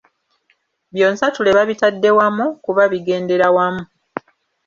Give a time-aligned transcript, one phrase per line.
[0.93, 3.83] Byonsatule babitadde wamu, kuba bigendera wamu.